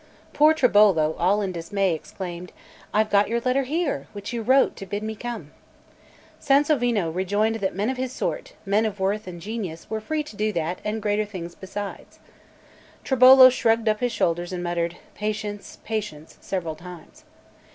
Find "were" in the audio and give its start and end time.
9.91-10.01